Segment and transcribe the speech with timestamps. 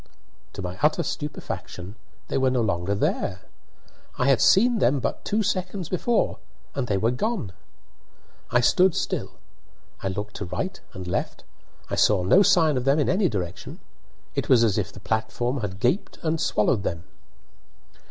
[0.53, 1.93] To my utter stupefaction,
[2.27, 3.41] they were no longer there.
[4.17, 6.39] I had seen them but two seconds before
[6.73, 7.53] and they were gone!
[8.49, 9.33] I stood still;
[10.01, 11.43] I looked to right and left;
[11.87, 13.79] I saw no sign of them in any direction.
[14.33, 17.03] It was as if the platform had gaped and swallowed them.